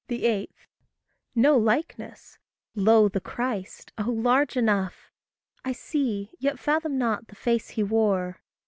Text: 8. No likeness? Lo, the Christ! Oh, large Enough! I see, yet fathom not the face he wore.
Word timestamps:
8. 0.09 0.51
No 1.35 1.55
likeness? 1.59 2.39
Lo, 2.73 3.07
the 3.07 3.21
Christ! 3.21 3.91
Oh, 3.99 4.09
large 4.09 4.57
Enough! 4.57 5.11
I 5.63 5.73
see, 5.73 6.31
yet 6.39 6.57
fathom 6.57 6.97
not 6.97 7.27
the 7.27 7.35
face 7.35 7.69
he 7.69 7.83
wore. 7.83 8.41